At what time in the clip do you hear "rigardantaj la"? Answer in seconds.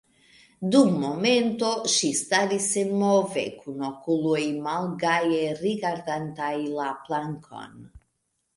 5.63-6.91